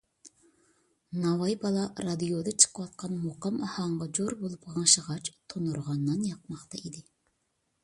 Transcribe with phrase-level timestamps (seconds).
[1.25, 7.07] ناۋاي بالا رادىيودا چىقىۋاتقان مۇقام ئاھاڭىغا جور بولۇپ غىڭشىغاچ تونۇرغا نان ياقماقتا ئىدى.